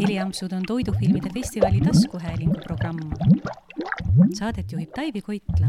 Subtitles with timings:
[0.00, 2.98] heliampsud on toidufilmide festivali taskuhäälingu programm.
[4.34, 5.66] Saadet juhib Taivi Koitla.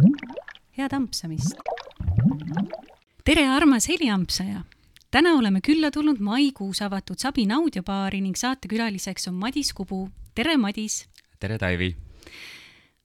[0.77, 1.55] head ampsamist!
[3.25, 4.61] tere, armas heliampsaja!
[5.11, 10.09] täna oleme külla tulnud maikuus avatud Sabin audiobaari ning saatekülaliseks on Madis Kubu.
[10.35, 11.05] tere, Madis!
[11.39, 11.95] tere, Taivi!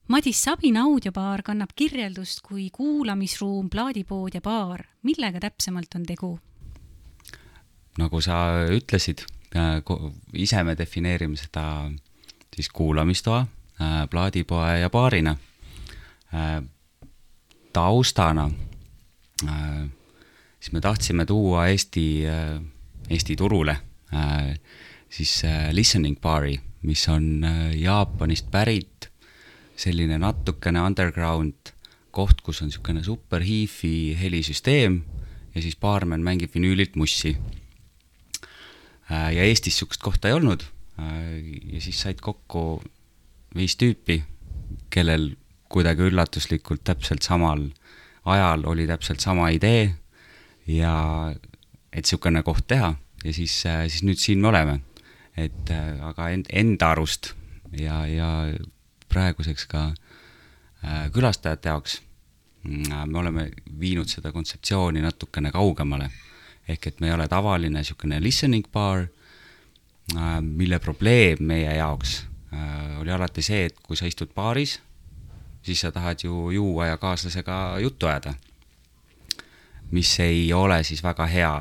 [0.09, 4.85] Madis Sabin audiobaar kannab kirjeldust kui kuulamisruum, plaadipood ja baar.
[5.03, 6.39] millega täpsemalt on tegu?
[7.99, 9.25] nagu sa ütlesid,
[10.35, 11.91] ise me defineerime seda
[12.55, 13.41] siis kuulamistoa,
[13.81, 15.37] äh, plaadipoe ja baarina.
[16.35, 16.63] Äh,
[17.73, 18.51] taustana
[20.61, 22.25] siis me tahtsime tuua Eesti,
[23.11, 23.77] Eesti turule
[25.11, 27.45] siis listening bar'i, mis on
[27.77, 29.11] Jaapanist pärit,
[29.77, 31.71] selline natukene underground
[32.11, 34.99] koht, kus on niisugune super hiifi helisüsteem
[35.55, 37.68] ja siis baarmen mängib vinüülilt mussi Äh,
[39.11, 40.63] ja Eestis niisugust kohta ei olnud.
[41.01, 42.83] Äh, ja siis said kokku
[43.57, 44.23] viis tüüpi,
[44.91, 45.31] kellel
[45.73, 47.69] kuidagi üllatuslikult täpselt samal
[48.29, 49.95] ajal oli täpselt sama idee
[50.67, 50.95] ja
[51.93, 52.93] et niisugune koht teha
[53.25, 54.81] ja siis, äh, siis nüüd siin me oleme.
[55.39, 55.71] et
[56.03, 57.29] aga end, enda arust
[57.79, 58.29] ja, ja
[59.07, 59.83] praeguseks ka
[61.15, 62.01] külastajate jaoks
[62.65, 63.45] mm, me oleme
[63.79, 66.11] viinud seda kontseptsiooni natukene kaugemale
[66.69, 69.07] ehk et me ei ole tavaline niisugune listening bar,
[70.17, 72.21] äh, mille probleem meie jaoks
[72.53, 74.79] äh, oli alati see, et kui sa istud baaris,
[75.63, 78.35] siis sa tahad ju juua ja kaaslasega juttu ajada.
[79.91, 81.53] mis ei ole siis väga hea,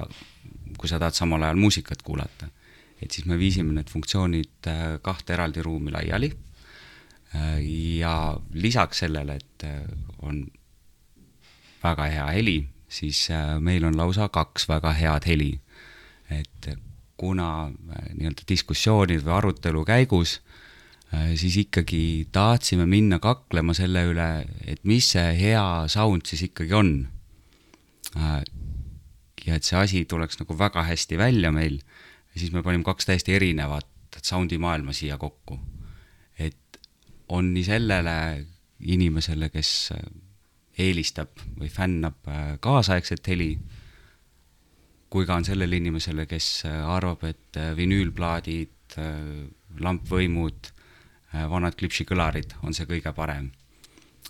[0.77, 2.49] kui sa tahad samal ajal muusikat kuulata.
[3.02, 6.38] et siis me viisime need funktsioonid äh, kahte eraldi ruumi laiali
[7.99, 9.64] ja lisaks sellele, et
[10.23, 10.45] on
[11.83, 12.55] väga hea heli
[12.88, 15.59] siis äh, meil on lausa kaks väga head heli.
[16.31, 16.69] et
[17.17, 20.39] kuna äh, nii-öelda diskussioonid või arutelu käigus
[21.13, 24.30] äh, siis ikkagi tahtsime minna kaklema selle üle,
[24.65, 26.92] et mis see hea sound siis ikkagi on.
[29.45, 31.81] ja et see asi tuleks nagu väga hästi välja meil,
[32.36, 33.87] siis me panime kaks täiesti erinevat
[34.23, 35.59] sound'i maailma siia kokku.
[36.39, 36.80] et
[37.30, 38.45] on nii sellele
[38.80, 39.92] inimesele, kes
[40.77, 43.52] eelistab või fännab äh, kaasaegset heli,
[45.10, 48.73] kui ka on sellele inimesele, kes äh, arvab, et äh, vinüülplaadid,
[49.83, 50.70] lampvõimud,
[51.52, 53.49] vanad klipsikõlarid on see kõige parem.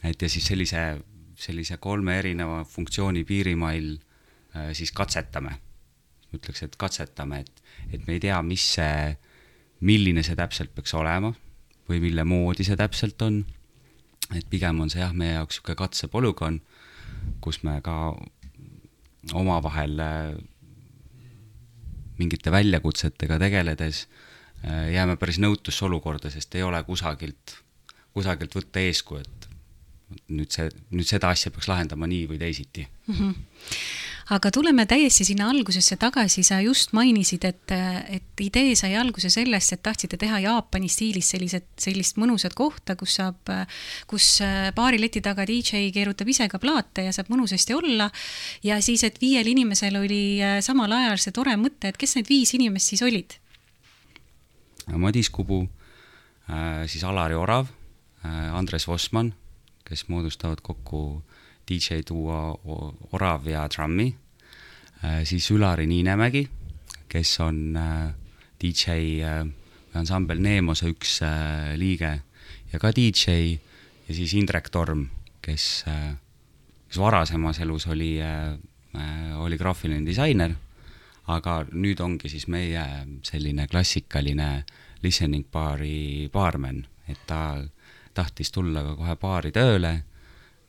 [0.03, 0.97] et ja siis sellise,
[1.37, 3.99] sellise kolme erineva funktsiooni piirimail
[4.73, 5.59] siis katsetame.
[6.33, 7.61] ütleks, et katsetame, et,
[7.93, 9.13] et me ei tea, mis see,
[9.79, 11.31] milline see täpselt peaks olema
[11.87, 13.43] või mille moodi see täpselt on
[14.35, 16.59] et pigem on see jah, meie jaoks niisugune katsepolügoon,
[17.43, 18.15] kus me ka
[19.37, 20.35] omavahel äh,
[22.17, 24.05] mingite väljakutsetega tegeledes
[24.63, 27.57] äh, jääme päris nõutusse olukorda, sest ei ole kusagilt,
[28.15, 29.49] kusagilt võtta eeskuju, et
[30.31, 33.15] nüüd see, nüüd seda asja peaks lahendama nii või teisiti mm.
[33.15, 37.73] -hmm aga tuleme täiesti sinna algusesse tagasi, sa just mainisid, et,
[38.11, 43.15] et idee sai alguse sellest, et tahtsite teha Jaapani stiilis sellised, sellist mõnusat kohta, kus
[43.21, 43.53] saab,
[44.09, 44.41] kus
[44.75, 48.09] baari leti taga DJ keerutab ise ka plaate ja saab mõnusasti olla.
[48.63, 52.29] ja siis, et viiel inimesel oli äh, samal ajal see tore mõte, et kes need
[52.29, 53.37] viis inimest siis olid?
[54.87, 55.67] Madis Kubu,
[56.51, 57.71] äh, siis Alari Orav,
[58.25, 59.33] äh, Andres Vossmann,
[59.87, 61.23] kes moodustavad kokku
[61.67, 62.59] DJ duo
[63.11, 64.07] Orav ja Trummi,
[65.03, 66.47] äh, siis Ülari Niinemägi,
[67.09, 68.13] kes on äh,
[68.61, 69.43] DJ äh,
[69.93, 71.19] ansambel Neemose üks
[71.75, 72.13] liige
[72.71, 73.57] ja ka DJ.
[74.07, 75.07] Ja siis Indrek Torm,
[75.43, 75.83] kes,
[76.87, 78.13] kes varasemas elus oli,
[79.35, 80.53] oli graafiline disainer,
[81.27, 82.85] aga nüüd ongi siis meie
[83.27, 84.63] selline klassikaline
[85.03, 87.57] listening baari baarmen, et ta
[88.15, 89.97] tahtis tulla kohe baari tööle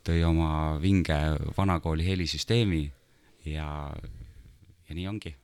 [0.09, 1.17] tõi oma vinge
[1.57, 2.83] vanakooli helisüsteemi
[3.53, 3.69] ja,
[4.89, 5.35] ja nii ongi.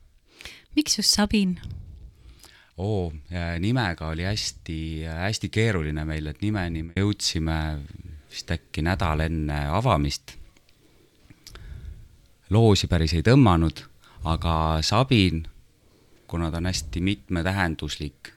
[0.75, 1.59] miks just Sabin?
[2.77, 3.13] oo,
[3.59, 7.59] nimega oli hästi-hästi keeruline meil, et nimeni me jõudsime
[8.31, 10.35] vist äkki nädal enne avamist.
[12.49, 13.85] loosi päris ei tõmmanud,
[14.25, 15.45] aga Sabin,
[16.27, 18.33] kuna ta on hästi mitmetähenduslik,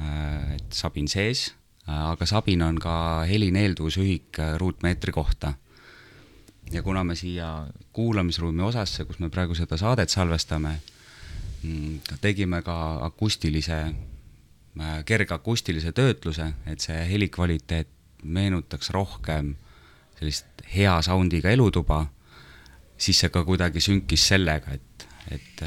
[0.00, 5.52] äh, et Sabin sees Äh, aga Sabin on ka helineelduvusühik äh, ruutmeetri kohta.
[6.72, 10.80] ja kuna me siia kuulamisruumi osasse, kus me praegu seda saadet salvestame,
[11.62, 13.80] mm, tegime ka akustilise,
[14.80, 17.88] äh, kergakustilise töötluse, et see helikvaliteet
[18.22, 19.54] meenutaks rohkem
[20.18, 22.06] sellist hea soundiga elutuba,
[22.98, 25.64] siis see ka kuidagi sünkis sellega, et, et,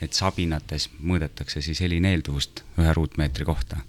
[0.00, 3.82] et sabinates mõõdetakse siis heli neelduvust ühe ruutmeetri kohta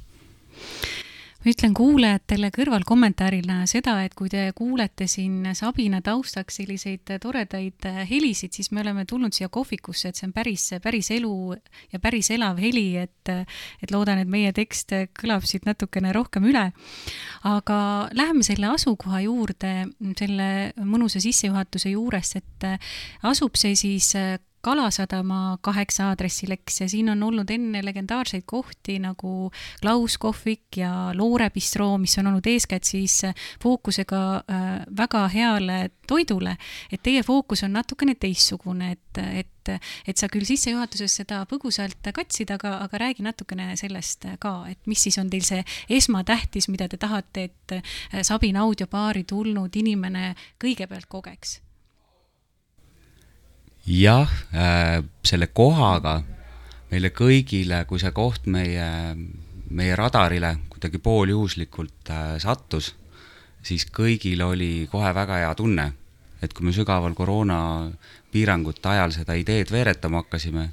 [1.43, 8.53] ma ütlen kuulajatele kõrvalkommentaarina seda, et kui te kuulete siin Sabina taustaks selliseid toredaid helisid,
[8.55, 11.33] siis me oleme tulnud siia kohvikusse, et see on päris, päris elu
[11.91, 13.33] ja päris elav heli, et,
[13.83, 16.69] et loodan, et meie tekst kõlab siit natukene rohkem üle.
[17.43, 17.77] aga
[18.15, 19.73] läheme selle asukoha juurde,
[20.15, 20.49] selle
[20.79, 22.67] mõnusa sissejuhatuse juures, et
[23.27, 24.13] asub see siis
[24.63, 29.51] Kalasadama kaheksa aadressileks ja siin on olnud enne legendaarseid kohti nagu
[29.81, 33.21] Klaus kohvik ja Loore bistroo, mis on olnud eeskätt siis
[33.63, 36.55] fookusega äh, väga heale toidule.
[36.91, 39.73] et teie fookus on natukene teistsugune, et, et,
[40.07, 45.03] et sa küll sissejuhatuses seda põgusalt katsid, aga, aga räägi natukene sellest ka, et mis
[45.03, 50.33] siis on teil see esmatähtis, mida te tahate, et Sabina audiobaari tulnud inimene
[50.63, 51.59] kõigepealt kogeks
[53.87, 56.21] jah äh,, selle kohaga
[56.91, 58.87] meile kõigile, kui see koht meie,
[59.73, 62.93] meie radarile kuidagi pooljuhuslikult äh, sattus,
[63.65, 65.87] siis kõigil oli kohe väga hea tunne,
[66.43, 70.69] et kui me sügaval koroonapiirangute ajal seda ideed veeretama hakkasime,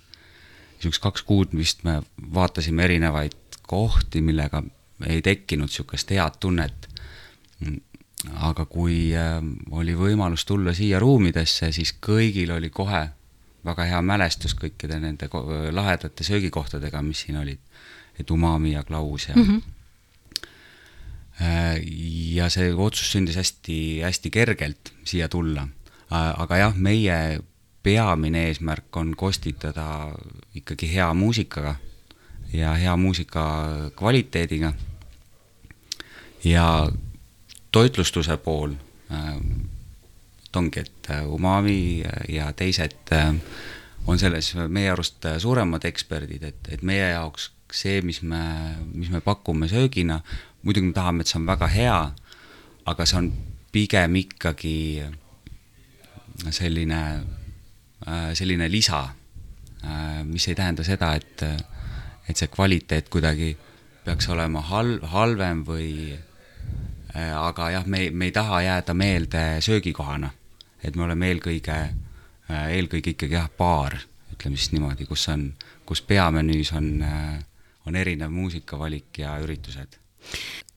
[0.78, 2.00] siis üks kaks kuud vist me
[2.34, 4.62] vaatasime erinevaid kohti, millega
[5.06, 6.88] ei tekkinud niisugust head tunnet
[8.28, 9.38] aga kui äh,
[9.70, 13.08] oli võimalus tulla siia ruumidesse, siis kõigil oli kohe
[13.64, 15.28] väga hea mälestus kõikide nende
[15.72, 17.58] lahedate söögikohtadega, mis siin olid.
[18.20, 19.42] et Umami ja Klaus ja mm.
[19.42, 19.62] -hmm.
[22.36, 25.68] ja see otsus sündis hästi-hästi kergelt siia tulla.
[26.10, 27.40] aga jah, meie
[27.82, 30.12] peamine eesmärk on kostitada
[30.54, 31.74] ikkagi hea muusikaga
[32.52, 34.72] ja hea muusika kvaliteediga.
[36.44, 36.92] ja
[37.72, 38.74] toitlustuse pool
[39.12, 39.36] äh,
[40.56, 43.34] ongi, et äh, Umami ja teised äh,
[44.06, 48.40] on selles meie arust suuremad eksperdid, et, et meie jaoks see, mis me,
[48.90, 50.18] mis me pakume söögina,
[50.62, 51.98] muidugi me tahame, et see on väga hea,
[52.90, 53.28] aga see on
[53.70, 55.04] pigem ikkagi
[56.50, 57.02] selline,
[58.34, 59.04] selline lisa,
[60.26, 61.44] mis ei tähenda seda, et,
[62.26, 63.52] et see kvaliteet kuidagi
[64.02, 66.29] peaks olema hal-, halvem või Äh,
[67.14, 70.30] aga jah, me, me ei taha jääda meelde söögikohana.
[70.84, 71.74] et me oleme eelkõige,
[72.50, 73.98] äh, eelkõige ikkagi jah, baar,
[74.32, 75.52] ütleme siis niimoodi, kus on,
[75.86, 77.42] kus peamenüüs on, äh,
[77.86, 79.98] on erinev muusikavalik ja üritused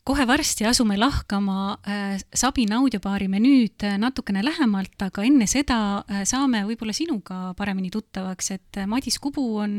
[0.04, 6.24] kohe varsti asume lahkama äh, Sabina audiobaari menüüd äh, natukene lähemalt, aga enne seda äh,
[6.28, 9.78] saame võib-olla sinuga paremini tuttavaks, et Madis Kubu on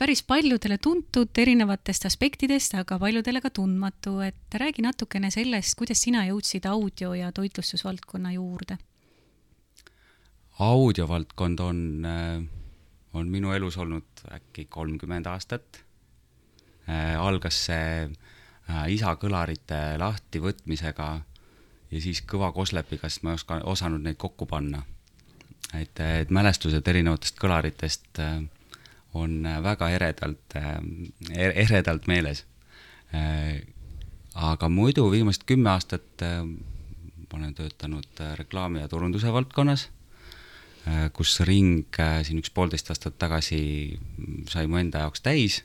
[0.00, 6.26] päris paljudele tuntud erinevatest aspektidest, aga paljudele ka tundmatu, et räägi natukene sellest, kuidas sina
[6.28, 8.78] jõudsid audio- ja toitlustusvaldkonna juurde?
[10.58, 12.06] audiovaldkond on,
[13.14, 15.84] on minu elus olnud äkki kolmkümmend aastat.
[17.22, 18.10] algas see Äh,
[18.88, 21.08] isa kõlarite lahtivõtmisega
[21.90, 24.82] ja siis kõva koslepiga, sest ma ei oska, osanud neid kokku panna.
[25.74, 28.42] et, et mälestused erinevatest kõlaritest äh,
[29.14, 30.78] on väga eredalt, äh,
[31.36, 32.44] eredalt meeles.
[34.34, 39.86] aga muidu viimased kümme aastat ma olen töötanud reklaami ja turunduse valdkonnas,
[41.16, 43.60] kus ring siin üks poolteist aastat tagasi
[44.52, 45.62] sai mu enda jaoks täis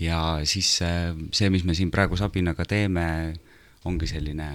[0.00, 3.34] ja siis see, mis me siin praegu Sabinaga teeme,
[3.84, 4.48] ongi selline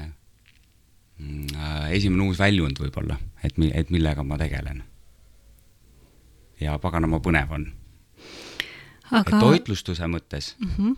[1.17, 4.83] mm, äh, esimene uus väljund võib-olla, et, et millega ma tegelen.
[6.61, 7.67] ja paganama põnev on
[9.11, 9.39] Aga....
[9.39, 10.95] toitlustuse mõttes mm -hmm.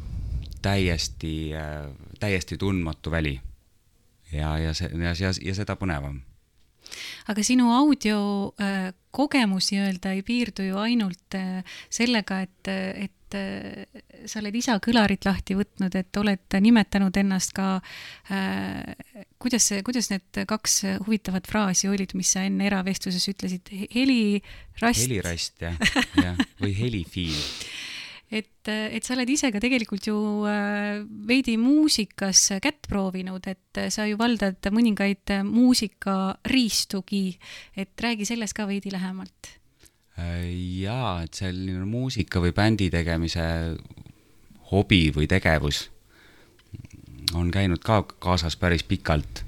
[0.62, 3.42] täiesti, äh, täiesti tundmatu väli.
[4.32, 6.22] ja, ja see, ja, ja, ja seda põnevam
[7.28, 14.28] aga sinu audiokogemus äh, nii-öelda ei piirdu ju ainult äh, sellega, et, et et äh,
[14.30, 17.80] sa oled isa kõlarit lahti võtnud, et oled nimetanud ennast ka
[18.30, 25.02] äh,, kuidas see, kuidas need kaks huvitavat fraasi olid, mis sa enne eravestluses ütlesid, helirast?
[25.02, 25.82] helirast jah,
[26.26, 27.42] jah, või helifiil
[28.36, 30.18] et, et sa oled ise ka tegelikult ju
[30.50, 37.28] äh, veidi muusikas kätt proovinud, et sa ju valdad mõningaid muusikariistugi,
[37.78, 39.56] et räägi sellest ka veidi lähemalt.
[39.56, 39.65] Äh,
[40.18, 43.44] jaa, et selline muusika või bändi tegemise
[44.72, 45.90] hobi või tegevus
[47.36, 49.44] on käinud ka kaasas päris pikalt,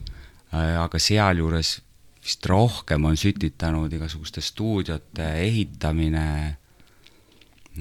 [0.54, 1.78] äh, aga sealjuures
[2.24, 6.58] vist rohkem on sütitanud igasuguste stuudiote ehitamine,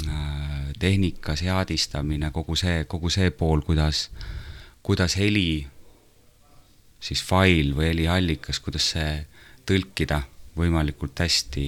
[0.07, 4.11] äh, tehnika seadistamine, kogu see, kogu see pool, kuidas,
[4.83, 5.67] kuidas heli,
[7.01, 9.13] siis fail või heliallikas, kuidas see
[9.67, 10.23] tõlkida
[10.57, 11.67] võimalikult hästi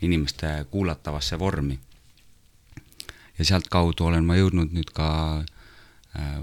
[0.00, 1.78] inimeste kuulatavasse vormi.
[3.38, 5.08] ja sealtkaudu olen ma jõudnud nüüd ka
[6.16, 6.40] äh,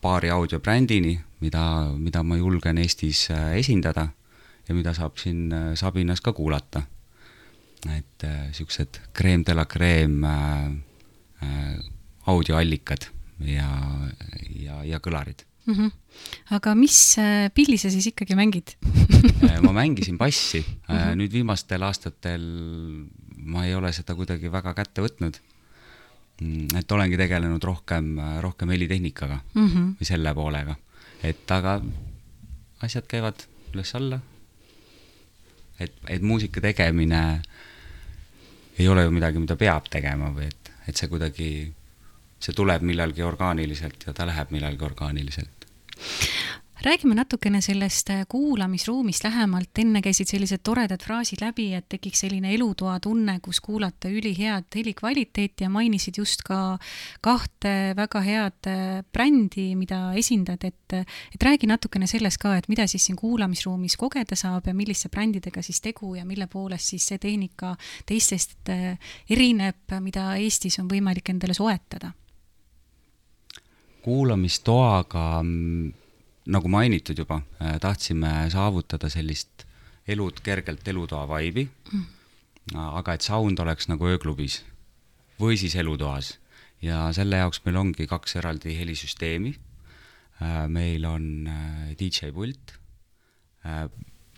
[0.00, 1.62] paari audiobrändini, mida,
[1.98, 4.08] mida ma julgen Eestis äh, esindada
[4.68, 6.82] ja mida saab siin äh, Sabinas ka kuulata.
[7.86, 9.66] et niisugused creme de la
[11.42, 11.78] äh,
[12.26, 13.06] audioallikad
[13.40, 13.68] ja,
[14.50, 15.74] ja, ja kõlarid mm.
[15.74, 15.90] -hmm.
[16.56, 18.76] aga mis äh, pilli sa siis ikkagi mängid
[19.62, 21.18] ma mängisin bassi mm, -hmm.
[21.20, 22.46] nüüd viimastel aastatel
[23.36, 25.36] ma ei ole seda kuidagi väga kätte võtnud.
[26.42, 29.92] Mm, et olengi tegelenud rohkem, rohkem helitehnikaga mm -hmm.
[30.00, 30.76] või selle poolega,
[31.22, 31.80] et aga
[32.82, 34.20] asjad käivad üles-alla
[35.80, 37.22] et, et muusika tegemine
[38.78, 41.50] ei ole ju midagi, mida peab tegema või et, et see kuidagi,
[42.40, 45.66] see tuleb millalgi orgaaniliselt ja ta läheb millalgi orgaaniliselt
[46.86, 52.52] räägime natukene sellest äh, kuulamisruumist lähemalt, enne käisid sellised toredad fraasid läbi, et tekiks selline
[52.54, 56.78] elutoa tunne, kus kuulata ülihead helikvaliteeti ja mainisid just ka
[57.24, 60.98] kahte väga head äh, brändi, mida esindad, et,
[61.34, 65.64] et räägi natukene sellest ka, et mida siis siin kuulamisruumis kogeda saab ja milliste brändidega
[65.66, 67.74] siis tegu ja mille poolest siis see tehnika
[68.06, 68.94] teistest äh,
[69.30, 72.12] erineb, mida Eestis on võimalik endale soetada?
[74.06, 75.92] Kuulamistoaga mm,
[76.54, 79.66] nagu mainitud juba, äh, tahtsime saavutada sellist
[80.06, 82.04] elud kergelt elutoa vaibi mm.,
[82.76, 84.60] aga et sound oleks nagu ööklubis
[85.40, 86.32] või siis elutoas
[86.82, 89.52] ja selle jaoks meil ongi kaks eraldi helisüsteemi.
[90.42, 92.76] Äh, meil on äh, DJ pult,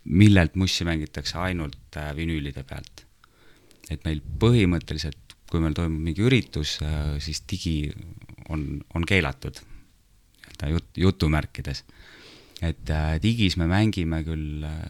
[0.08, 3.04] millelt mussi mängitakse ainult vinüülide pealt.
[3.90, 6.78] et meil põhimõtteliselt, kui meil toimub mingi üritus,
[7.24, 7.90] siis digi
[8.48, 11.84] on, on keelatud nii-öelda jut-, jutumärkides
[12.62, 14.80] et äh, digis me mängime küll äh,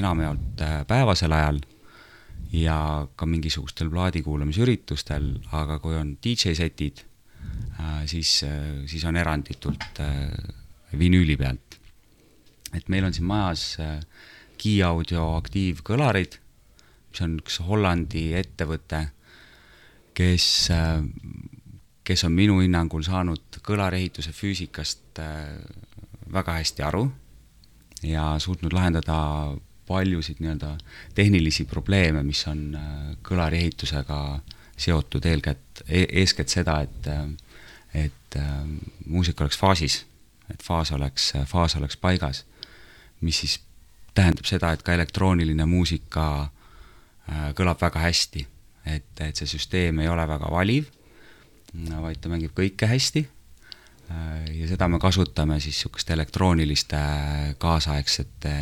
[0.00, 1.60] enamjaolt äh, päevasel ajal
[2.54, 2.78] ja
[3.16, 7.02] ka mingisugustel plaadikuulamisüritustel, aga kui on DJ-setid,
[8.08, 8.30] siis,
[8.88, 10.00] siis on eranditult
[10.96, 11.76] vinüüli pealt.
[12.72, 13.76] et meil on siin majas
[14.56, 16.38] Key Audio aktiivkõlarid,
[17.10, 19.02] mis on üks Hollandi ettevõte,
[20.16, 20.48] kes,
[22.08, 25.20] kes on minu hinnangul saanud kõlarehituse füüsikast
[26.32, 27.02] väga hästi aru
[28.02, 29.18] ja suutnud lahendada
[29.88, 30.76] paljusid nii-öelda
[31.14, 32.82] tehnilisi probleeme, mis on äh,
[33.24, 34.18] kõlariehitusega
[34.78, 37.08] seotud eelkätt e, eeskätt seda, et
[37.94, 38.58] et äh,
[39.06, 40.02] muusika oleks faasis,
[40.52, 42.44] et faas oleks, faas oleks paigas,
[43.20, 43.60] mis siis
[44.14, 48.46] tähendab seda, et ka elektrooniline muusika äh, kõlab väga hästi.
[48.88, 50.86] et, et see süsteem ei ole väga valiv,
[51.74, 53.24] vaid ta mängib kõike hästi.
[54.08, 58.54] Äh, ja seda me kasutame siis niisuguste elektrooniliste äh, kaasaegsete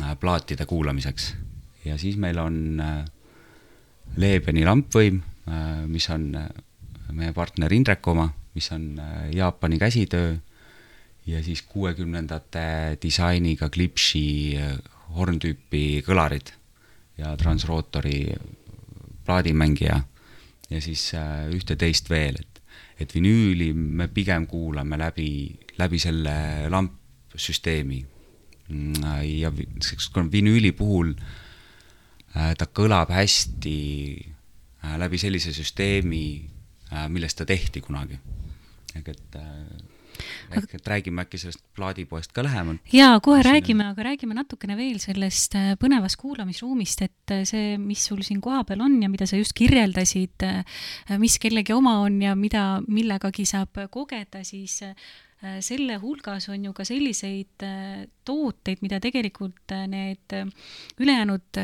[0.00, 1.34] äh, plaatide kuulamiseks.
[1.84, 2.80] ja siis meil on
[4.16, 5.22] Lebeni lampvõim,
[5.88, 6.26] mis on
[7.16, 9.00] meie partner Indrek oma, mis on
[9.32, 10.36] Jaapani käsitöö.
[11.26, 14.58] Ja siis kuuekümnendate disainiga Klipši
[15.16, 16.52] horntüüpi kõlarid
[17.18, 18.34] ja transrootori
[19.24, 20.02] plaadimängija
[20.72, 21.12] ja siis
[21.52, 22.52] ühte-teist veel, et
[23.02, 25.28] et vinüüli me pigem kuulame läbi,
[25.78, 26.34] läbi selle
[26.70, 28.06] lampsüsteemi.
[29.42, 29.50] ja
[30.32, 33.78] vinüüli puhul äh, ta kõlab hästi
[34.84, 36.48] äh, läbi sellise süsteemi,
[36.92, 38.18] äh, millest ta tehti kunagi.
[38.94, 39.36] ehk et
[40.56, 42.80] ehk et räägime äkki sellest plaadipoest ka lähemalt.
[42.92, 48.04] jaa, kohe räägime, aga räägime natukene veel sellest äh, põnevast kuulamisruumist, et äh, see, mis
[48.08, 52.36] sul siin kohapeal on ja mida sa just kirjeldasid, äh, mis kellegi oma on ja
[52.38, 54.80] mida millegagi saab kogeda, siis
[55.60, 60.34] selle hulgas on ju ka selliseid äh, tooteid, mida tegelikult äh, need
[61.02, 61.58] ülejäänud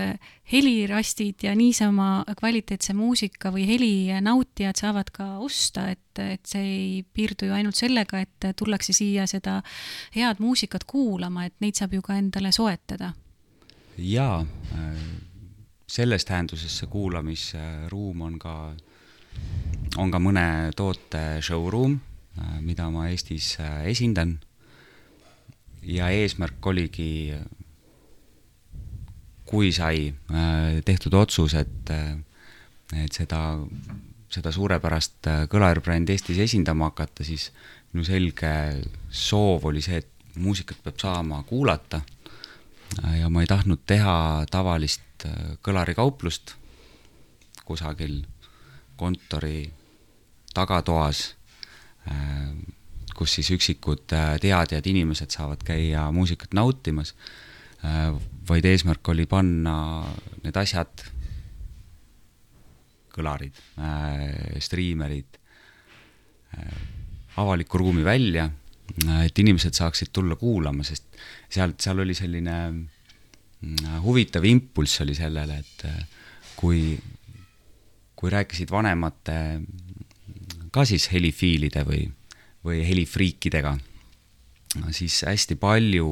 [0.53, 3.93] helirastid ja niisama kvaliteetse muusika või heli
[4.25, 9.29] nautijad saavad ka osta, et, et see ei piirdu ju ainult sellega, et tullakse siia
[9.31, 9.61] seda
[10.17, 13.13] head muusikat kuulama, et neid saab ju ka endale soetada.
[13.99, 14.43] jaa,
[15.87, 18.59] selles tähenduses see kuulamisruum on ka,
[19.99, 22.08] on ka mõne toote showroom Äh,
[22.61, 24.39] mida ma Eestis äh, esindan.
[25.83, 27.33] ja eesmärk oligi,
[29.49, 31.93] kui sai äh, tehtud otsus, et,
[32.99, 33.41] et seda,
[34.29, 37.51] seda suurepärast kõlarbrändi Eestis esindama hakata, siis
[37.93, 38.53] minu selge
[39.09, 42.03] soov oli see, et muusikat peab saama kuulata
[43.19, 45.25] ja ma ei tahtnud teha tavalist
[45.67, 46.55] kõlarikauplust
[47.67, 48.21] kusagil
[49.01, 49.67] kontori
[50.55, 51.38] tagatoas Äh,
[53.19, 57.15] kus siis üksikud äh, teadjad inimesed saavad käia muusikat nautimas,
[57.83, 58.13] äh,
[58.49, 59.75] vaid eesmärk oli panna
[60.45, 61.03] need asjad
[63.19, 65.41] kõlarid äh,, striimerid
[66.55, 66.79] äh,,
[67.43, 71.19] avalikku ruumi välja äh,, et inimesed saaksid tulla kuulama, sest
[71.51, 75.99] sealt, seal oli selline äh, huvitav impulss oli sellele, et äh,
[76.59, 76.95] kui,
[78.15, 79.39] kui rääkisid vanemate
[80.73, 82.03] ka siis helifiilide või,
[82.65, 83.77] või helifriikidega,
[84.93, 86.11] siis hästi palju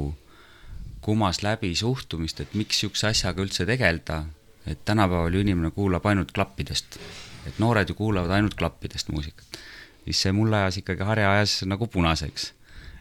[1.05, 4.25] kumas läbi suhtumist, et miks niisuguse asjaga üldse tegeleda,
[4.67, 6.99] et tänapäeval ju inimene kuulab ainult klappidest.
[7.47, 9.59] et noored ju kuulavad ainult klappidest muusikat.
[10.05, 12.53] siis see mulle ajas ikkagi harja ajas nagu punaseks.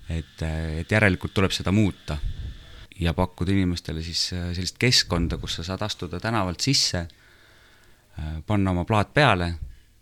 [0.09, 0.41] et,
[0.79, 2.17] et järelikult tuleb seda muuta
[2.99, 7.07] ja pakkuda inimestele siis sellist keskkonda, kus sa saad astuda tänavalt sisse,
[8.47, 9.55] panna oma plaat peale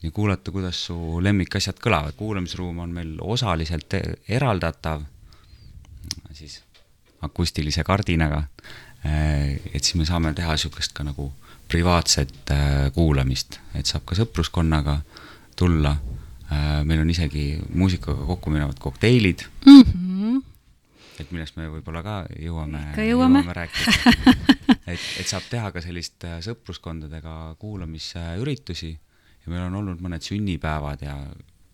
[0.04, 2.16] ja kuulata, kuidas su lemmikasjad kõlavad.
[2.20, 3.96] kuulamisruum on meil osaliselt
[4.28, 5.02] eraldatav
[6.34, 6.62] siis
[7.22, 8.44] akustilise kardinaga,
[9.04, 11.30] et siis me saame teha niisugust ka nagu
[11.72, 14.98] privaatset äh, kuulamist, et saab ka sõpruskonnaga
[15.56, 15.94] tulla,
[16.84, 20.42] meil on isegi muusikaga kokku minevad kokteilid mm, -hmm.
[21.20, 23.42] et millest me võib-olla ka jõuame, jõuame.
[23.42, 24.14] jõuame rääkida.
[24.94, 28.92] et, et saab teha ka sellist sõpruskondadega kuulamisüritusi
[29.44, 31.16] ja meil on olnud mõned sünnipäevad ja,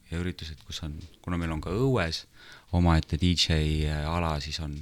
[0.10, 2.24] ja üritused, kus on, kuna meil on ka õues
[2.78, 4.76] omaette DJ ala, siis on,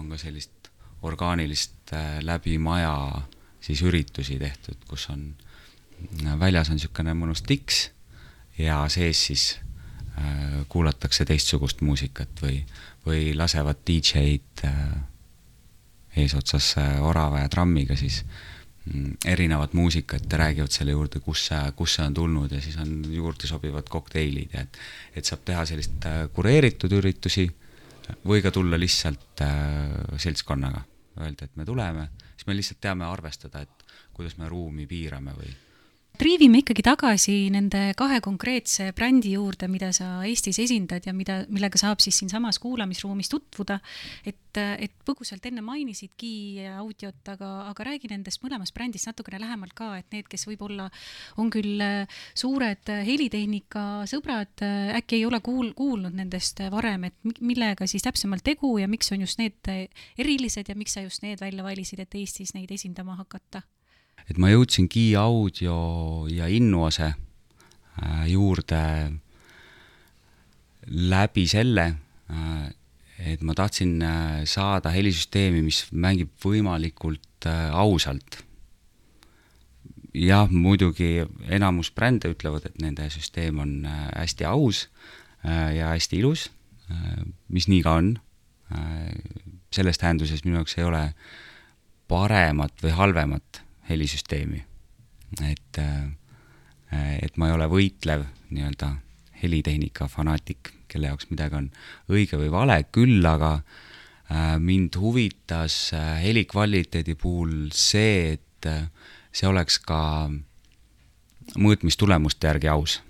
[0.00, 0.70] on ka sellist
[1.04, 2.94] orgaanilist äh, läbi maja
[3.64, 5.34] siis üritusi tehtud, kus on,
[6.40, 7.88] väljas on niisugune mõnus tiks
[8.58, 9.44] ja sees siis
[10.18, 12.62] äh, kuulatakse teistsugust muusikat või,
[13.04, 14.96] või lasevad DJ-d äh,
[16.24, 18.53] eesotsas äh, orava ja trammiga siis äh,
[19.24, 22.98] erinevat muusikat ja räägivad selle juurde, kus see, kus see on tulnud ja siis on
[23.14, 24.76] juurde sobivad kokteilid ja et,
[25.16, 27.46] et saab teha sellist äh, kureeritud üritusi
[28.28, 30.84] või ka tulla lihtsalt äh, seltskonnaga,
[31.16, 35.48] öelda, et me tuleme, siis me lihtsalt teame arvestada, et kuidas me ruumi piirame või
[36.14, 41.80] triivime ikkagi tagasi nende kahe konkreetse brändi juurde, mida sa Eestis esindad ja mida, millega
[41.80, 43.80] saab siis siinsamas kuulamisruumis tutvuda.
[44.26, 49.90] et, et põgusalt enne mainisidki audiot, aga, aga räägi nendest mõlemast brändist natukene lähemalt ka,
[49.98, 50.86] et need, kes võib-olla
[51.42, 51.82] on küll
[52.38, 54.62] suured helitehnika sõbrad,
[54.94, 59.26] äkki ei ole kuul-, kuulnud nendest varem, et millega siis täpsemalt tegu ja miks on
[59.26, 59.74] just need
[60.18, 63.66] erilised ja miks sa just need välja valisid, et Eestis neid esindama hakata
[64.30, 65.76] et ma jõudsin Key Audio
[66.30, 68.80] ja Innuose äh, juurde
[70.84, 71.86] läbi selle,
[72.30, 72.64] äh,
[73.34, 78.40] et ma tahtsin äh, saada helisüsteemi, mis mängib võimalikult ausalt.
[80.14, 84.86] jah, muidugi enamus brände ütlevad, et nende süsteem on hästi aus
[85.44, 86.46] ja hästi ilus,
[87.52, 88.14] mis nii ka on.
[89.74, 91.02] selles tähenduses minu jaoks ei ole
[92.08, 94.64] paremat või halvemat helisüsteemi.
[95.42, 98.22] et, äh, et ma ei ole võitlev
[98.54, 98.92] nii-öelda
[99.42, 101.70] helitehnika fanaatik, kelle jaoks midagi on
[102.08, 108.68] õige või vale, küll aga äh, mind huvitas äh, helikvaliteedi puhul see, et
[109.34, 110.30] see oleks ka
[111.60, 113.02] mõõtmistulemuste järgi aus.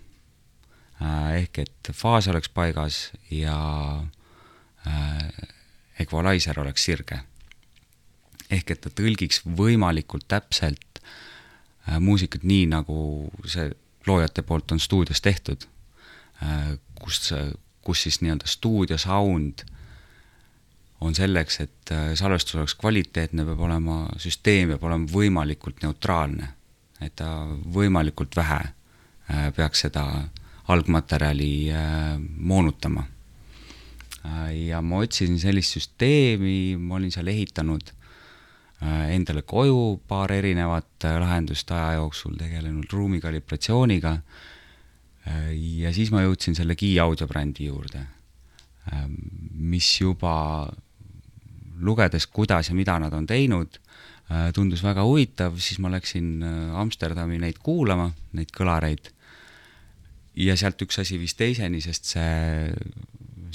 [1.36, 3.58] ehk et faas oleks paigas ja
[6.00, 7.20] equalizer oleks sirge
[8.52, 12.96] ehk et ta tõlgiks võimalikult täpselt äh, muusikat nii, nagu
[13.48, 13.70] see
[14.06, 15.66] loojate poolt on stuudios tehtud
[16.42, 17.32] äh,, kus,
[17.84, 19.64] kus siis nii-öelda stuudio sound
[21.04, 26.52] on selleks, et äh, salvestus oleks kvaliteetne, peab olema, süsteem peab olema võimalikult neutraalne.
[27.02, 30.04] et ta võimalikult vähe äh, peaks seda
[30.68, 31.68] algmaterjali
[32.40, 33.02] moonutama
[34.56, 37.90] ja ma otsisin sellist süsteemi, ma olin seal ehitanud
[38.82, 46.24] endale koju paar erinevat äh, lahendust aja jooksul, tegelenud ruumi kalibratsiooniga äh, ja siis ma
[46.24, 48.06] jõudsin selle Key audio brändi juurde,
[49.54, 50.68] mis juba
[51.80, 53.78] lugedes, kuidas ja mida nad on teinud,
[54.52, 56.44] tundus väga huvitav, siis ma läksin
[56.76, 59.08] Amsterdami neid kuulama, neid kõlareid,
[60.44, 62.68] ja sealt üks asi viis teiseni, sest see,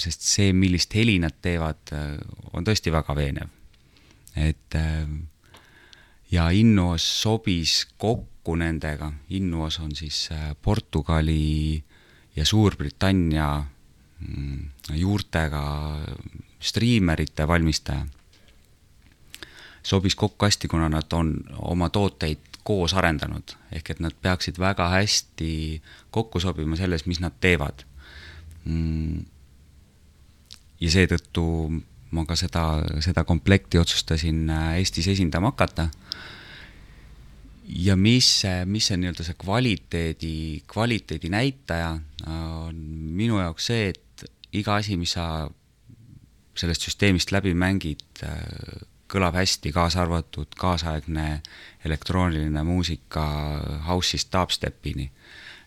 [0.02, 1.94] sest see, millist heli nad teevad,
[2.50, 3.59] on tõesti väga veenev
[4.36, 5.08] et äh,
[6.30, 11.82] ja Innuos sobis kokku nendega, Innuos on siis äh, Portugali
[12.36, 13.64] ja Suurbritannia
[14.20, 15.64] mm, juurtega
[16.60, 18.06] striimerite valmistaja.
[19.82, 24.88] sobis kokku hästi, kuna nad on oma tooteid koos arendanud, ehk et nad peaksid väga
[24.92, 27.84] hästi kokku sobima selles, mis nad teevad.
[28.64, 29.24] Mm.
[30.80, 31.44] ja seetõttu
[32.10, 32.64] ma ka seda,
[33.04, 35.90] seda komplekti otsustasin äh, Eestis esindama hakata.
[37.70, 41.92] ja mis mis see nii-öelda see kvaliteedi, kvaliteedi näitaja
[42.26, 42.80] on
[43.14, 44.24] minu jaoks see, et
[44.58, 45.48] iga asi, mis sa
[46.58, 48.24] sellest süsteemist läbi mängid,
[49.10, 51.40] kõlab hästi, kaasa arvatud kaasaegne
[51.86, 53.24] elektrooniline muusika
[53.88, 55.10] house'ist dubstepini.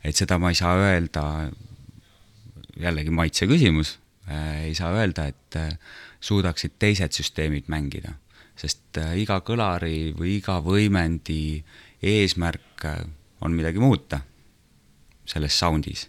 [0.04, 1.50] et seda ma ei saa öelda,
[2.80, 3.98] jällegi maitse küsimus,
[4.64, 5.58] ei saa öelda, et
[6.24, 8.14] suudaksid teised süsteemid mängida
[8.60, 11.64] sest äh, iga kõlari või iga võimendi
[12.04, 13.02] eesmärk äh,
[13.44, 14.22] on midagi muuta
[15.30, 16.08] selles sound'is.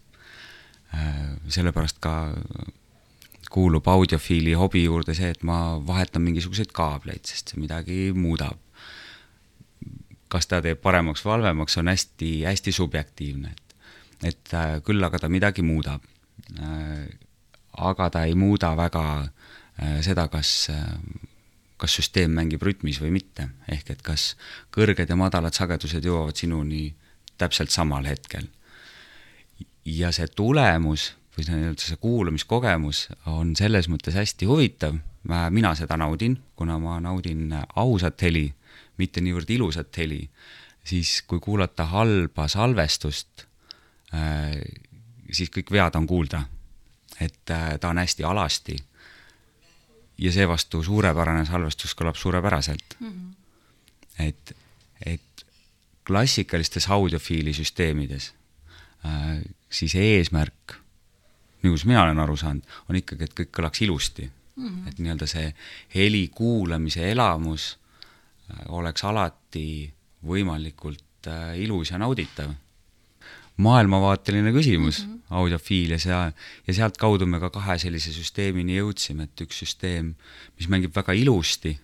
[0.95, 2.35] Äh, sellepärast ka
[3.55, 8.59] kuulub audiofiili hobi juurde see, et ma vahetan mingisuguseid kaableid, sest see midagi muudab.
[10.35, 13.75] kas ta teeb paremaks või halvemaks, on hästi-hästi subjektiivne, et,
[14.27, 16.03] et küll aga ta midagi muudab.
[17.79, 19.05] aga ta ei muuda väga
[20.05, 20.69] seda, kas
[21.85, 24.35] kas süsteem mängib rütmis või mitte, ehk et kas
[24.75, 26.95] kõrged ja madalad sagedused jõuavad sinuni
[27.39, 28.49] täpselt samal hetkel.
[29.85, 34.97] ja see tulemus või see nii-öelda see kuulamiskogemus on selles mõttes hästi huvitav,
[35.51, 38.47] mina seda naudin, kuna ma naudin ausat heli,
[38.97, 40.23] mitte niivõrd ilusat heli,
[40.85, 43.45] siis kui kuulata halba salvestust,
[44.15, 44.57] äh,
[45.33, 46.45] siis kõik vead on kuulda.
[47.21, 48.77] et äh, ta on hästi alasti
[50.19, 53.09] ja seevastu suurepärane salvestus kõlab suurepäraselt mm.
[53.09, 54.27] -hmm.
[54.29, 54.57] et,
[55.07, 55.47] et
[56.07, 58.35] klassikalistes audiofiilisüsteemides
[59.07, 60.77] äh, siis eesmärk,
[61.63, 64.69] kuidas mina olen aru saanud, on ikkagi, et kõik kõlaks ilusti mm.
[64.69, 64.89] -hmm.
[64.89, 65.55] et nii-öelda see
[65.95, 67.79] heli kuulamise elamus
[68.51, 69.93] äh, oleks alati
[70.27, 72.53] võimalikult äh, ilus ja nauditav
[73.57, 75.21] maailmavaateline küsimus mm, -hmm.
[75.31, 76.33] audiofiil ja
[76.67, 80.15] ja sealtkaudu me ka kahe sellise süsteemini jõudsime, et üks süsteem,
[80.59, 81.79] mis mängib väga ilusti,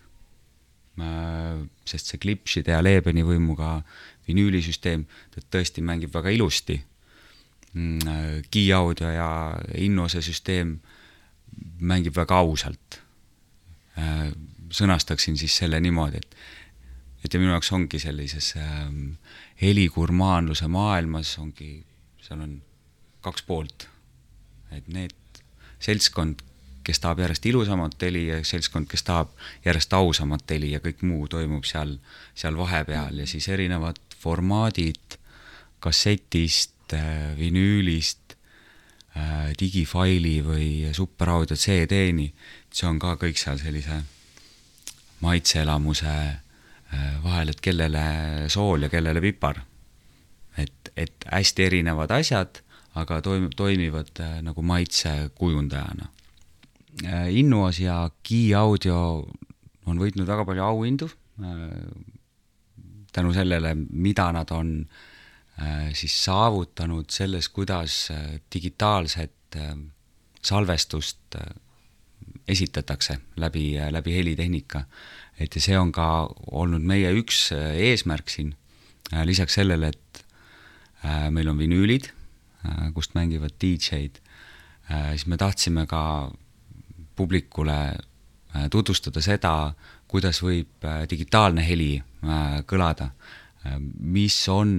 [1.01, 3.83] äh, sest see klipside ja Lebeni võimuga
[4.29, 6.81] vinüülisüsteem, ta tõesti mängib väga ilusti.
[7.75, 10.81] Mm, äh, Key Audio ja Innose süsteem
[11.81, 13.01] mängib väga ausalt.
[13.99, 14.33] Äh,
[14.71, 16.37] sõnastaksin siis selle niimoodi, et
[17.25, 19.13] et ja minu jaoks ongi sellises ähm,
[19.61, 21.85] heligurmaanluse maailmas ongi,
[22.21, 22.61] seal on
[23.21, 23.89] kaks poolt.
[24.71, 25.43] et need
[25.83, 26.45] seltskond,
[26.87, 29.33] kes tahab järjest ilusamat heli ja seltskond, kes tahab
[29.65, 31.97] järjest ausamat heli ja kõik muu toimub seal,
[32.35, 35.19] seal vahepeal ja siis erinevad formaadid
[35.81, 38.37] kassetist, äh, vinüülist,
[39.17, 42.31] äh, digifaili või superaudio CD-ni,
[42.71, 44.03] see on ka kõik seal sellise
[45.21, 46.50] maitseelamuse Äh,
[47.23, 48.05] vahel, et kellele
[48.51, 49.61] sool ja kellele pipar.
[50.59, 52.59] et, et hästi erinevad asjad,
[52.99, 56.09] aga toim-, toimivad äh, nagu maitse kujundajana.
[57.05, 59.27] Äh, Innuos ja Key Audio
[59.87, 61.09] on võitnud väga palju auhindu
[63.13, 64.75] tänu sellele, mida nad on
[65.97, 68.11] siis saavutanud selles, kuidas
[68.53, 69.57] digitaalset
[70.45, 71.39] salvestust
[72.49, 74.85] esitatakse läbi, läbi helitehnika
[75.41, 76.07] et ja see on ka
[76.53, 78.53] olnud meie üks äh, eesmärk siin,
[79.13, 80.25] äh, lisaks sellele, et
[81.05, 82.13] äh, meil on vinüülid,
[82.93, 84.19] kust mängivad DJ-d,
[84.91, 86.29] siis me tahtsime ka
[87.17, 87.77] publikule
[88.69, 89.53] tutvustada seda,
[90.11, 91.95] kuidas võib digitaalne heli
[92.69, 93.07] kõlada,
[93.97, 94.75] mis on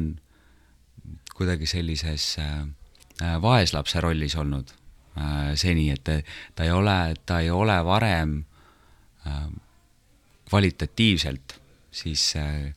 [1.34, 2.36] kuidagi sellises
[3.18, 4.76] vaeslapse rollis olnud
[5.58, 8.38] seni, et ta ei ole, ta ei ole varem
[10.52, 11.62] kvalitatiivselt
[11.92, 12.74] siis äh,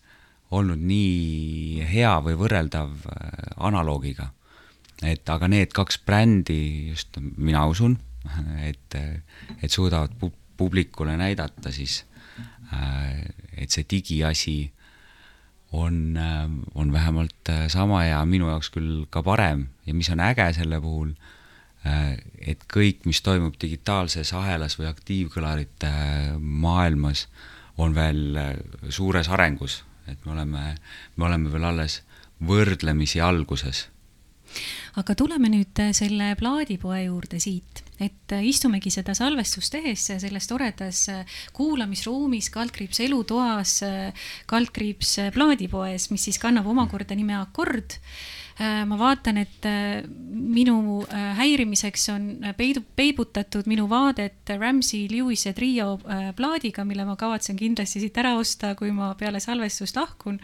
[0.55, 4.31] olnud nii hea või võrreldav äh, analoogiga.
[5.03, 7.99] et aga need kaks brändi, just mina usun,
[8.71, 8.95] et,
[9.61, 12.05] et suudavad pu-, publikule näidata siis,
[12.73, 14.59] äh, et see digiasi
[15.75, 16.15] on,
[16.79, 21.09] on vähemalt sama hea, minu jaoks küll ka parem ja mis on äge selle puhul,
[22.39, 25.91] et kõik, mis toimub digitaalses ahelas või aktiivkõlarite
[26.39, 27.25] maailmas,
[27.77, 28.53] on veel äh,
[28.93, 30.75] suures arengus, et me oleme,
[31.17, 32.03] me oleme veel alles
[32.45, 33.89] võrdlemisi alguses.
[35.01, 40.47] aga tuleme nüüd äh, selle plaadipoe juurde siit, et äh, istumegi seda salvestust tehes selles
[40.47, 41.09] toredas
[41.57, 43.81] kuulamisruumis, kaldkriips elutoas,
[44.47, 47.99] kaldkriips plaadipoes, mis siis kannab omakorda nime Akord
[48.87, 55.97] ma vaatan, et äh, minu äh, häirimiseks on peidu, peibutatud minu vaadet Ramsey Lewis'e trio
[56.37, 60.39] plaadiga, mille ma kavatsen kindlasti siit ära osta, kui ma peale salvestust lahkun.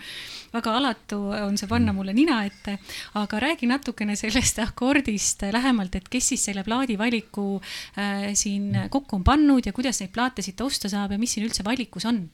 [0.50, 2.78] väga alatu on see panna mulle nina ette,
[3.20, 9.20] aga räägi natukene sellest akordist lähemalt, et kes siis selle plaadi valiku äh, siin kokku
[9.20, 12.24] on pannud ja kuidas neid plaate siit osta saab ja mis siin üldse valikus on?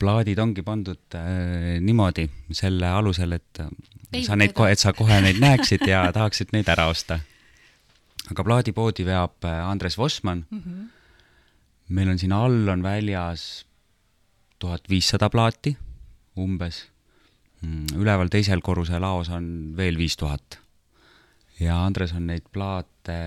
[0.00, 3.62] Plaadid ongi pandud äh, niimoodi selle alusel, et
[4.10, 7.20] Ei sa neid kohe, et sa kohe neid näeksid ja tahaksid neid ära osta.
[8.30, 10.62] aga plaadipoodi veab äh, Andres Vossmann mm.
[10.62, 10.88] -hmm.
[11.88, 13.66] meil on siin all on väljas
[14.58, 15.76] tuhat viissada plaati
[16.36, 16.88] umbes.
[17.96, 20.58] üleval teisel korruse laos on veel viis tuhat.
[21.60, 23.18] ja Andres on neid plaate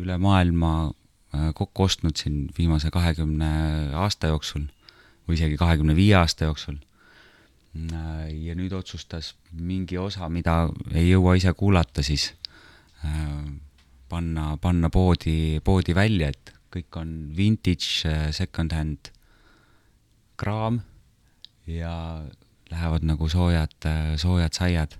[0.00, 0.92] üle maailma
[1.34, 3.50] äh, kokku ostnud siin viimase kahekümne
[3.94, 4.66] aasta jooksul
[5.26, 6.78] või isegi kahekümne viie aasta jooksul.
[7.72, 12.34] ja nüüd otsustas mingi osa, mida ei jõua ise kuulata, siis
[13.04, 13.46] äh,
[14.08, 19.12] panna, panna poodi, poodi välja, et kõik on vintage, second-hand
[20.36, 20.80] kraam
[21.66, 21.94] ja
[22.72, 24.96] lähevad nagu soojad, soojad saiad.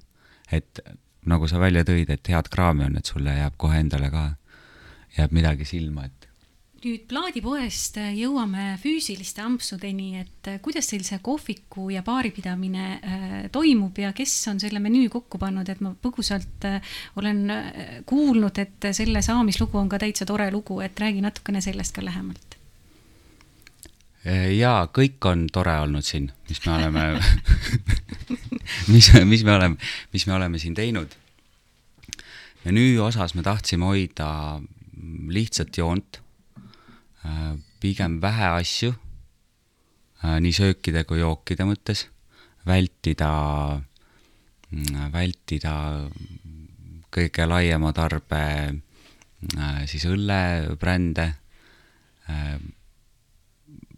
[0.53, 0.81] et
[1.27, 4.25] nagu sa välja tõid, et head kraami on, et sulle jääb kohe endale ka,
[5.17, 6.29] jääb midagi silma, et
[6.83, 14.11] nüüd plaadipoest jõuame füüsiliste ampsudeni, et kuidas teil see kohviku ja baaripidamine äh, toimub ja
[14.17, 19.23] kes on selle menüü kokku pannud, et ma põgusalt äh, olen äh, kuulnud, et selle
[19.23, 22.59] saamislugu on ka täitsa tore lugu, et räägi natukene sellest ka lähemalt.
[24.55, 27.07] jaa, kõik on tore olnud siin, mis me oleme
[28.93, 31.15] mis, mis me oleme, mis me oleme siin teinud.
[32.65, 34.61] menüü osas me tahtsime hoida
[35.29, 36.23] lihtsat joont,
[37.83, 38.93] pigem vähe asju,
[40.23, 42.07] nii söökide kui jookide mõttes,
[42.67, 43.31] vältida,
[45.13, 45.75] vältida
[47.13, 48.45] kõige laiema tarbe
[49.91, 51.27] siis õllebrände,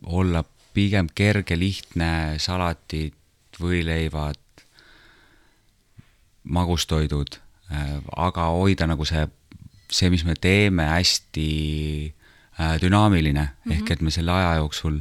[0.05, 3.15] olla pigem kerge, lihtne, salatid,
[3.61, 4.41] võileivad,
[6.57, 7.39] magustoidud,
[8.17, 9.23] aga hoida nagu see,
[9.89, 11.49] see, mis me teeme, hästi
[12.09, 12.24] äh,
[12.81, 13.41] dünaamiline.
[13.41, 13.77] Mm, -hmm.
[13.77, 15.01] ehk et me selle aja jooksul,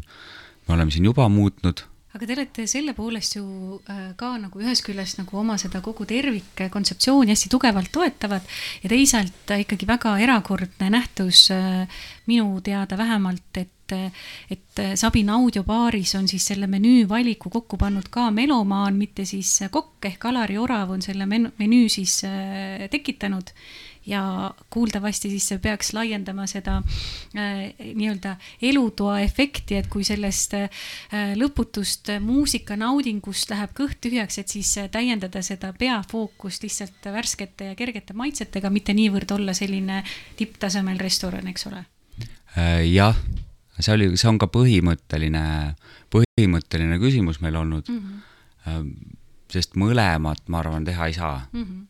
[0.68, 1.86] me oleme siin juba muutnud.
[2.14, 3.44] Aga te olete selle poolest ju
[3.90, 8.46] äh, ka nagu ühest küljest nagu oma seda kogu tervikkontseptsiooni hästi tugevalt toetavad
[8.84, 11.88] ja teisalt äh, ikkagi väga erakordne nähtus äh,
[12.30, 18.30] minu teada vähemalt, et et Sabin audiobaaris on siis selle menüü valiku kokku pannud ka
[18.34, 22.16] melomaan, mitte siis kokk ehk Alari Orav on selle men-, menüü siis
[22.90, 23.52] tekitanud
[24.06, 30.84] ja kuuldavasti siis see peaks laiendama seda äh, nii-öelda elutoa efekti, et kui sellest äh,
[31.40, 38.72] lõputust muusikanaudingust läheb kõht tühjaks, et siis täiendada seda peafookust lihtsalt värskete ja kergete maitsetega,
[38.74, 40.04] mitte niivõrd olla selline
[40.40, 41.86] tipptasemel restoran, eks ole
[42.58, 42.84] äh,?
[42.92, 43.18] jah,
[43.80, 45.46] see oli, see on ka põhimõtteline,
[46.14, 48.04] põhimõtteline küsimus meil olnud mm.
[48.68, 48.94] -hmm.
[49.54, 51.64] sest mõlemat, ma arvan, teha ei saa mm.
[51.64, 51.90] -hmm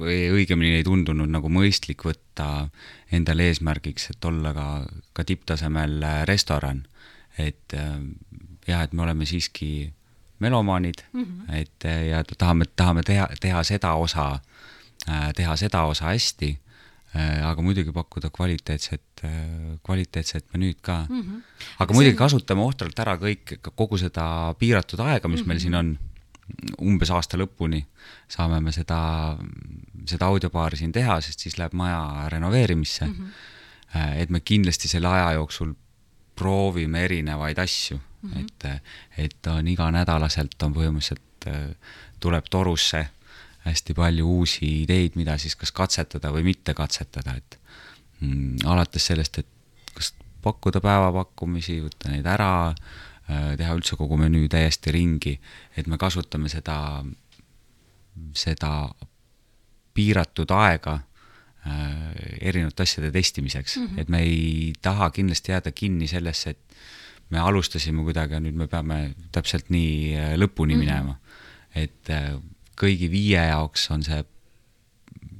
[0.00, 2.68] või õigemini ei tundunud nagu mõistlik võtta
[3.12, 4.66] endale eesmärgiks, et olla ka,
[5.12, 6.86] ka tipptasemel restoran.
[7.38, 8.00] et äh,
[8.66, 9.92] jah, et me oleme siiski
[10.38, 11.54] melomaanid mm, -hmm.
[11.54, 14.40] et ja tahame, tahame teha, teha seda osa,
[15.36, 16.58] teha seda osa hästi,
[17.42, 19.22] aga muidugi pakkuda kvaliteetset,
[19.86, 21.22] kvaliteetset menüüd ka mm.
[21.22, 21.40] -hmm.
[21.78, 21.96] aga See...
[21.96, 25.48] muidugi kasutame ohtralt ära kõik, kogu seda piiratud aega, mis mm -hmm.
[25.48, 25.98] meil siin on
[26.80, 27.80] umbes aasta lõpuni
[28.30, 28.98] saame me seda,
[30.06, 33.14] seda audiopaari siin teha, sest siis läheb maja renoveerimisse mm.
[33.16, 34.12] -hmm.
[34.22, 35.74] et me kindlasti selle aja jooksul
[36.36, 38.40] proovime erinevaid asju mm, -hmm.
[38.44, 38.82] et,
[39.18, 41.48] et on iganädalaselt on põhimõtteliselt,
[42.20, 43.06] tuleb torusse
[43.66, 47.58] hästi palju uusi ideid, mida siis kas katsetada või mitte katsetada, et
[48.20, 49.46] mm, alates sellest, et
[49.94, 55.34] kas pakkuda päevapakkumisi, võtta neid ära äh,, Äh, teha üldse kogu menüü täiesti ringi,
[55.76, 56.76] et me kasutame seda,
[58.38, 58.72] seda
[59.96, 60.98] piiratud aega
[61.66, 64.00] äh, erinevate asjade testimiseks mm, -hmm.
[64.00, 66.76] et me ei taha kindlasti jääda kinni sellesse, et
[67.30, 70.84] me alustasime kuidagi ja nüüd me peame täpselt nii äh, lõpuni mm -hmm.
[70.84, 71.18] minema.
[71.74, 72.08] et
[72.80, 74.24] kõigi viie jaoks on see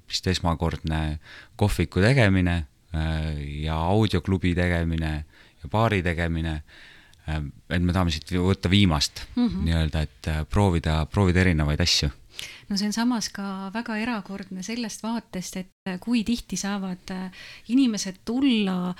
[0.09, 1.19] vist esmakordne
[1.57, 2.67] kohviku tegemine
[3.63, 5.25] ja audioklubi tegemine
[5.63, 6.96] ja baari tegemine Äh,
[7.27, 9.65] et me tahame siit võtta viimast mm -hmm.
[9.67, 12.11] nii-öelda, et äh, proovida, proovida erinevaid asju.
[12.69, 17.11] no see on samas ka väga erakordne sellest vaatest, et äh, kui tihti saavad
[17.69, 18.95] inimesed tulla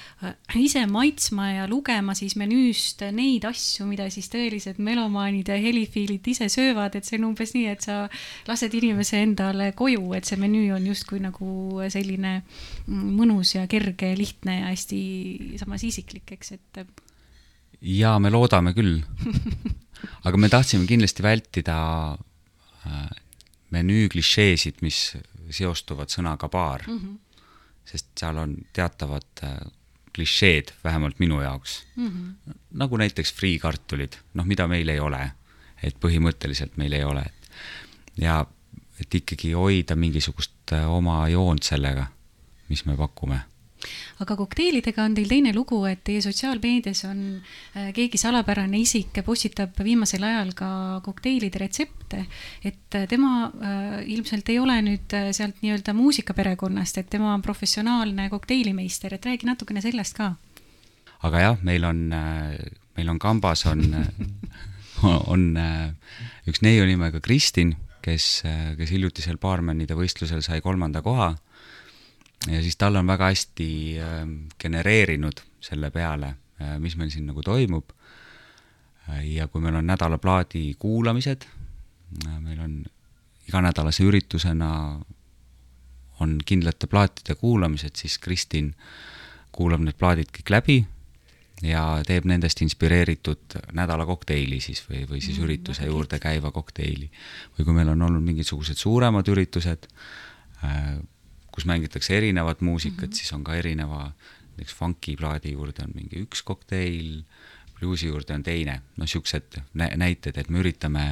[0.55, 6.49] ise maitsma ja lugema siis menüüst neid asju, mida siis tõelised melomaanid ja helifiilid ise
[6.49, 8.09] söövad, et see on umbes nii, et sa
[8.49, 12.43] lased inimese endale koju, et see menüü on justkui nagu selline
[12.87, 16.87] mm, mõnus ja kerge, lihtne ja hästi samas isiklik, eks, et
[17.81, 19.01] jaa, me loodame küll.
[20.27, 21.79] aga me tahtsime kindlasti vältida
[22.87, 23.09] äh,
[23.75, 25.17] menüü klišeesid, mis
[25.55, 26.99] seostuvad sõnaga baar mm.
[26.99, 27.43] -hmm.
[27.87, 29.59] sest seal on teatavad äh,
[30.17, 32.09] klišeed, vähemalt minu jaoks mm.
[32.09, 32.55] -hmm.
[32.71, 35.31] nagu näiteks friikartulid, noh, mida meil ei ole,
[35.83, 37.51] et põhimõtteliselt meil ei ole, et
[38.17, 38.47] ja
[39.01, 42.07] et ikkagi hoida mingisugust äh, oma joont sellega,
[42.69, 43.41] mis me pakume
[44.23, 47.21] aga kokteilidega on teil teine lugu, et teie sotsiaalmeedias on
[47.77, 50.71] äh, keegi salapärane isik postitab viimasel ajal ka
[51.05, 52.25] kokteilide retsepte,
[52.65, 58.31] et äh, tema äh, ilmselt ei ole nüüd sealt nii-öelda muusikaperekonnast, et tema on professionaalne
[58.33, 60.33] kokteilimeister, et räägi natukene sellest ka.
[61.27, 62.07] aga jah, meil on,
[62.97, 63.85] meil on kambas on
[65.33, 65.51] on
[66.49, 68.45] üks neiu nimega Kristin, kes,
[68.79, 71.35] kes hiljutisel baarmenide võistlusel sai kolmanda koha
[72.47, 73.69] ja siis tal on väga hästi
[74.03, 77.91] ähm, genereerinud selle peale, äh, mis meil siin nagu toimub.
[79.11, 82.85] Äh, ja kui meil on nädalaplaadi kuulamised, äh, meil on
[83.49, 84.71] iganädalase üritusena
[86.21, 88.75] on kindlate plaatide kuulamised, siis Kristin
[89.53, 90.77] kuulab need plaadid kõik läbi
[91.65, 97.09] ja teeb nendest inspireeritud nädala kokteili siis või, või siis mm, ürituse juurde käiva kokteili.
[97.57, 99.89] või kui meil on olnud mingisugused suuremad üritused
[100.65, 100.97] äh,,
[101.57, 103.17] kus mängitakse erinevat muusikat mm, -hmm.
[103.17, 104.13] siis on ka erineva,
[104.57, 107.23] näiteks funkiplaadi juurde on mingi üks kokteil,
[107.79, 111.05] bluusi juurde on teine, noh, siuksed näited, et me üritame,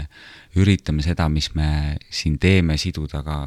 [0.56, 3.38] üritame seda, mis me siin teeme, siduda ka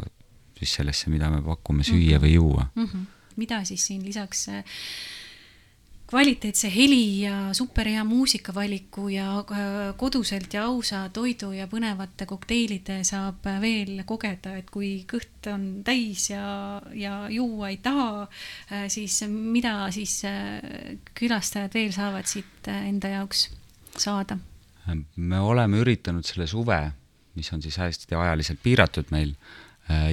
[0.58, 2.26] siis sellesse, mida me pakume süüa mm -hmm.
[2.26, 2.86] või juua mm.
[2.86, 3.06] -hmm.
[3.36, 4.64] mida siis siin lisaks äh,
[6.08, 13.44] kvaliteetse heli ja superhea muusikavaliku ja äh, koduselt ja ausa toidu ja põnevate kokteilide saab
[13.62, 18.24] veel kogeda, et kui kõht on täis ja, ja juua ei taha,
[18.72, 23.50] äh, siis mida siis äh, külastajad veel saavad siit enda jaoks
[23.98, 24.40] saada?
[25.16, 26.80] me oleme üritanud selle suve,
[27.36, 29.34] mis on siis hästi ajaliselt piiratud meil,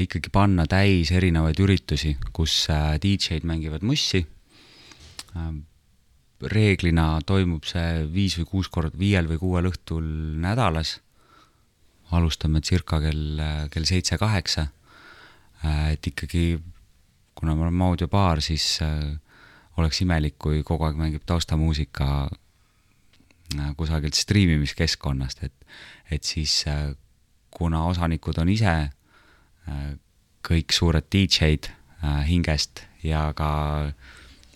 [0.03, 2.65] ikkagi panna täis erinevaid üritusi, kus
[3.03, 4.25] DJ-d mängivad mussi
[6.43, 10.05] reeglina toimub see viis või kuus korda, viiel või kuuel õhtul
[10.43, 11.01] nädalas.
[12.15, 14.67] alustame circa kell, kell seitse-kaheksa.
[15.91, 16.61] et ikkagi,
[17.35, 19.17] kuna me oleme audiobaar, siis äh,
[19.77, 22.29] oleks imelik, kui kogu aeg mängib taustamuusika
[23.59, 25.67] äh, kusagilt striimimiskeskkonnast, et,
[26.11, 26.93] et siis äh,
[27.51, 28.91] kuna osanikud on ise
[30.45, 31.71] kõik suured DJ-d
[32.29, 33.51] hingest ja ka
[33.87, 33.95] äh,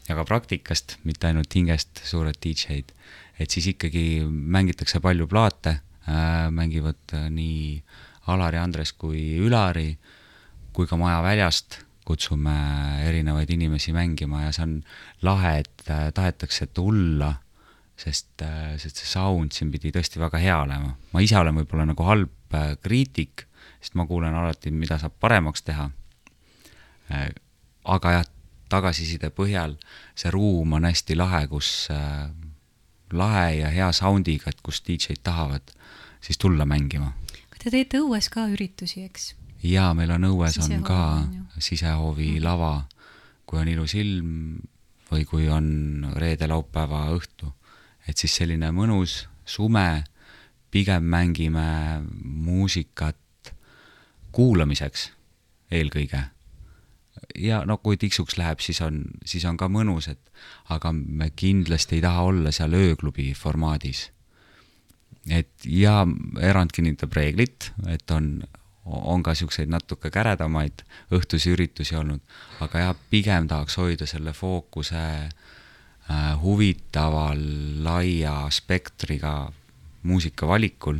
[0.09, 2.95] ja ka praktikast, mitte ainult hingest, suured DJ-d,
[3.39, 7.83] et siis ikkagi mängitakse palju plaate äh,, mängivad äh, nii
[8.29, 9.93] Alari, Andres kui Ülari,
[10.77, 12.55] kui ka maja väljast kutsume
[13.05, 14.75] erinevaid inimesi mängima ja see on
[15.27, 17.35] lahe, et äh, tahetakse tulla,
[17.99, 20.95] sest, äh, sest see sound siin pidi tõesti väga hea olema.
[21.13, 23.45] ma ise olen võib-olla nagu halb äh, kriitik,
[23.83, 25.91] sest ma kuulen alati, mida saab paremaks teha
[27.13, 27.29] äh,.
[27.85, 28.27] aga jah,
[28.69, 29.77] tagasiside põhjal
[30.19, 32.29] see ruum on hästi lahe, kus äh,
[33.13, 35.75] lahe ja hea sound'iga, et kus DJ-d tahavad
[36.21, 37.13] siis tulla mängima.
[37.59, 39.33] Te teete õues ka üritusi, eks?
[39.67, 42.45] jaa, meil on õues Sisehoovi, on ka sisehoovi mm.
[42.45, 42.73] lava,
[43.49, 44.61] kui on ilus ilm
[45.09, 47.53] või kui on reede-laupäeva õhtu.
[48.09, 50.05] et siis selline mõnus sume,
[50.71, 53.53] pigem mängime muusikat
[54.33, 55.11] kuulamiseks
[55.71, 56.23] eelkõige
[57.39, 60.31] ja no kui tiksuks läheb, siis on, siis on ka mõnus, et
[60.75, 64.11] aga me kindlasti ei taha olla seal ööklubi formaadis.
[65.31, 66.07] et ja
[66.41, 68.43] erand kinnitab reeglit, et on,
[68.85, 72.21] on ka niisuguseid natuke käredamaid õhtusi üritusi olnud,
[72.61, 77.43] aga jah, pigem tahaks hoida selle fookuse äh, huvitaval
[77.85, 79.53] laia spektriga
[80.03, 80.99] muusikavalikul.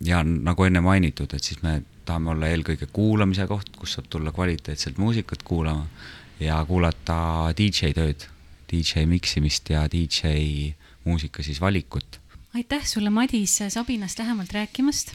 [0.00, 4.32] ja nagu enne mainitud, et siis me tahame olla eelkõige kuulamise koht, kus saab tulla
[4.32, 5.86] kvaliteetselt muusikat kuulama
[6.40, 7.16] ja kuulata
[7.56, 8.26] DJ tööd,
[8.70, 12.20] DJ miksimist ja DJ muusika siis valikut.
[12.54, 15.14] aitäh sulle, Madis, Sabinast lähemalt rääkimast.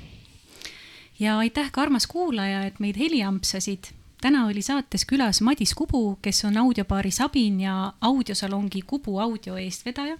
[1.19, 3.93] ja aitäh ka armas kuulaja, et meid heliampsasid.
[4.21, 10.17] täna oli saates külas Madis Kubu, kes on audiopaari Sabin ja audiosalongi Kubu audio eestvedaja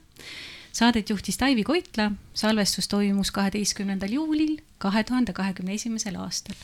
[0.71, 6.55] saadet juhtis Taivi Koitla, salvestus toimus kaheteistkümnendal juulil kahe tuhande kahekümne esimesel aastal.